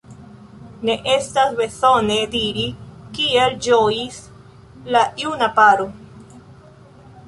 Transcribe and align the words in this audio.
Ne 0.87 0.95
estas 1.15 1.51
bezone 1.59 2.17
diri, 2.37 2.65
kiel 3.19 3.55
ĝojis 3.69 4.21
la 4.97 5.05
juna 5.25 5.53
paro. 5.63 5.91